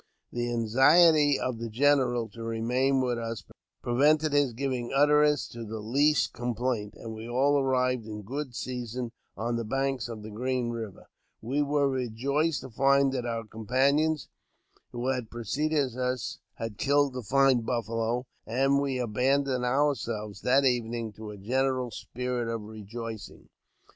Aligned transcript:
The 0.31 0.49
anxiety 0.51 1.39
of 1.39 1.59
the 1.59 1.69
general 1.69 2.27
to 2.29 2.41
remain 2.41 3.01
with 3.01 3.19
us 3.19 3.45
prevented 3.83 4.33
his 4.33 4.51
giving 4.51 4.91
utterance 4.91 5.47
to 5.49 5.63
the 5.63 5.77
least 5.79 6.33
complaint, 6.33 6.95
and 6.95 7.13
we 7.13 7.29
all 7.29 7.59
arrived 7.59 8.07
in 8.07 8.23
good 8.23 8.55
season 8.55 9.11
on 9.37 9.57
the 9.57 9.63
banks 9.63 10.09
of 10.09 10.23
Green 10.33 10.71
Eiver. 10.71 11.03
We 11.39 11.61
were 11.61 11.87
rejoiced 11.87 12.61
to 12.61 12.71
find 12.71 13.11
that 13.13 13.27
our 13.27 13.45
companions 13.45 14.27
who 14.91 15.07
had 15.09 15.29
preceded 15.29 15.95
us 15.95 16.39
had 16.55 16.79
killed 16.79 17.15
a 17.15 17.21
fine 17.21 17.61
buffalo, 17.61 18.25
and 18.47 18.81
we 18.81 18.97
abandoned 18.97 19.65
ourselves 19.65 20.41
that 20.41 20.65
evening 20.65 21.13
to 21.13 21.29
a 21.29 21.37
general 21.37 21.91
spirit 21.91 22.47
of 22.47 22.61
rejoicing. 22.63 23.49